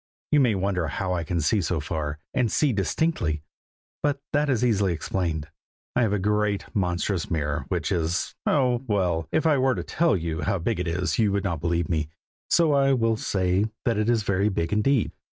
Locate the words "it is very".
13.99-14.49